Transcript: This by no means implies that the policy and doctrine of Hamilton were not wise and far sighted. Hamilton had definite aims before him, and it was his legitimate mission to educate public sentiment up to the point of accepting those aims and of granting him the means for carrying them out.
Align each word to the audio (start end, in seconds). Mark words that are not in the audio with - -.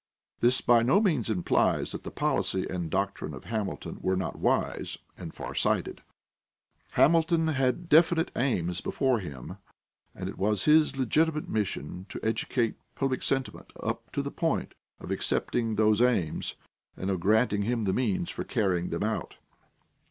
This 0.39 0.61
by 0.61 0.81
no 0.81 0.99
means 0.99 1.29
implies 1.29 1.91
that 1.91 2.01
the 2.03 2.09
policy 2.09 2.65
and 2.67 2.89
doctrine 2.89 3.35
of 3.35 3.43
Hamilton 3.43 3.99
were 4.01 4.15
not 4.15 4.35
wise 4.39 4.97
and 5.15 5.31
far 5.31 5.53
sighted. 5.53 6.01
Hamilton 6.93 7.49
had 7.49 7.87
definite 7.87 8.31
aims 8.35 8.81
before 8.81 9.19
him, 9.19 9.57
and 10.15 10.27
it 10.27 10.39
was 10.39 10.63
his 10.63 10.97
legitimate 10.97 11.47
mission 11.47 12.07
to 12.09 12.19
educate 12.23 12.77
public 12.95 13.21
sentiment 13.21 13.71
up 13.79 14.11
to 14.13 14.23
the 14.23 14.31
point 14.31 14.73
of 14.99 15.11
accepting 15.11 15.75
those 15.75 16.01
aims 16.01 16.55
and 16.97 17.11
of 17.11 17.19
granting 17.19 17.61
him 17.61 17.83
the 17.83 17.93
means 17.93 18.31
for 18.31 18.43
carrying 18.43 18.89
them 18.89 19.03
out. 19.03 19.35